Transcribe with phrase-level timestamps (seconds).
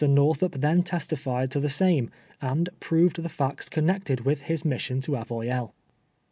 [0.01, 2.09] jSTortliup then testified to the same,
[2.41, 5.73] and proved the facts connected with his mission to Avoy elles.